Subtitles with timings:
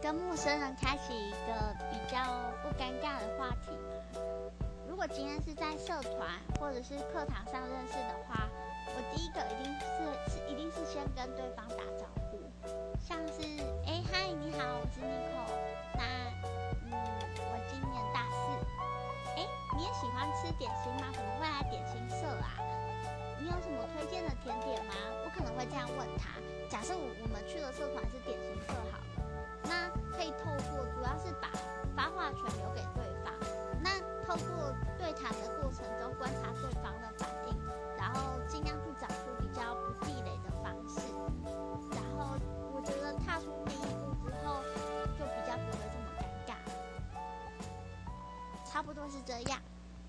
[0.00, 2.22] 跟陌生人开启一个比较
[2.62, 4.20] 不尴尬的话题吗？
[4.88, 6.28] 如果今天是在社团
[6.58, 8.48] 或者是课堂上认识的话，
[8.86, 12.38] 我第一个一定是是一定是先跟对方打招呼，
[13.00, 13.42] 像是
[13.86, 15.44] 哎嗨你好，我是 Nico，
[15.94, 16.02] 那
[16.86, 16.92] 嗯
[17.36, 18.38] 我今年大四，
[19.36, 19.46] 哎
[19.76, 21.10] 你也喜欢吃点心吗？
[21.12, 22.54] 怎么会来点心社啊？
[23.40, 24.94] 你有什么推荐的甜点吗？
[25.24, 26.38] 我可能会这样问他。
[26.68, 28.17] 假设我我们去的社团是
[48.78, 49.60] 差不多是这样。